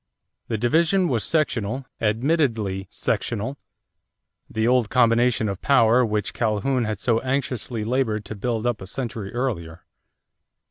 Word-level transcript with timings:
The 0.47 0.57
division 0.57 1.07
was 1.09 1.23
sectional, 1.23 1.85
admittedly 2.01 2.87
sectional 2.89 3.59
the 4.49 4.67
old 4.67 4.89
combination 4.89 5.47
of 5.47 5.61
power 5.61 6.03
which 6.03 6.33
Calhoun 6.33 6.85
had 6.85 6.97
so 6.97 7.19
anxiously 7.21 7.83
labored 7.85 8.25
to 8.25 8.33
build 8.35 8.65
up 8.65 8.81
a 8.81 8.87
century 8.87 9.31
earlier. 9.31 9.85